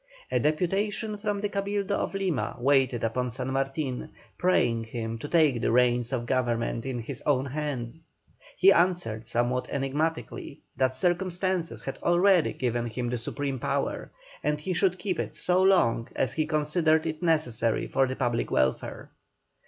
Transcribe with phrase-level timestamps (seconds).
[0.31, 5.61] A deputation from the Cabildo of Lima waited upon San Martin, praying him to take
[5.61, 8.01] the reins of government into his own hands.
[8.57, 14.09] He answered somewhat enigmatically, that circumstances had already given him the supreme power,
[14.43, 18.49] and he should keep it so long as he considered it necessary for the public
[18.49, 19.11] welfare.